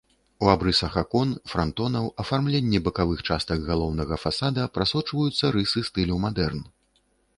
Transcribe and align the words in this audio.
У 0.45 0.47
абрысах 0.51 0.95
акон, 1.01 1.33
франтонаў, 1.51 2.07
афармленні 2.23 2.79
бакавых 2.87 3.19
частак 3.29 3.59
галоўнага 3.69 4.19
фасада 4.25 4.67
прасочваюцца 4.79 5.53
рысы 5.57 5.87
стылю 5.91 6.19
мадэрн. 6.25 6.65